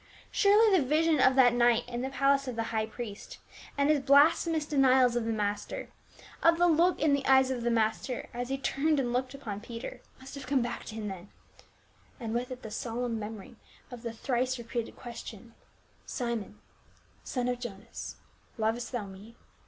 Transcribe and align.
Surely 0.31 0.75
the 0.75 0.83
vision 0.83 1.19
of 1.19 1.35
that 1.35 1.53
night 1.53 1.87
in 1.87 2.01
the 2.01 2.09
palace 2.09 2.47
of 2.47 2.55
the 2.55 2.63
high 2.73 2.87
priest, 2.87 3.37
and 3.77 3.87
his 3.87 3.99
blasphemous 3.99 4.65
denials 4.65 5.15
of 5.15 5.25
the 5.25 5.31
Mas 5.31 5.63
ter; 5.63 5.89
of 6.41 6.57
the 6.57 6.65
look 6.65 6.99
in 6.99 7.13
the 7.13 7.23
eyes 7.27 7.51
of 7.51 7.61
that 7.61 7.69
Master, 7.69 8.27
as" 8.33 8.49
he 8.49 8.57
turned 8.57 8.99
and 8.99 9.13
looked 9.13 9.35
upon 9.35 9.61
Peter," 9.61 10.01
must 10.19 10.33
have 10.33 10.47
come 10.47 10.63
back 10.63 10.85
to 10.85 10.95
him 10.95 11.07
then, 11.07 11.29
and 12.19 12.33
with 12.33 12.49
it 12.49 12.63
the 12.63 12.71
solemn 12.71 13.19
memory 13.19 13.57
of 13.91 14.01
the 14.01 14.09
tlirice 14.09 14.57
repeated 14.57 14.95
question, 14.95 15.53
"Simon, 16.07 16.57
son 17.23 17.47
of 17.47 17.59
Jonas, 17.59 18.15
lovest 18.57 18.91
thou 18.91 19.05
me 19.05 19.35